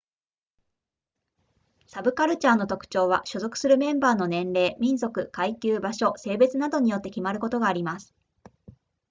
[1.85, 8.15] サブカルチャーの特徴は所属するメンバーの年齢民族階級場所性別などによって決まることがあります